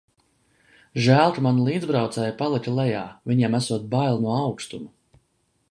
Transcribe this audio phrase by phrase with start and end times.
[1.07, 3.03] Žēl, ka mani līdzbraucēji palika lejā-
[3.33, 5.21] viņiem esot bail no augstuma.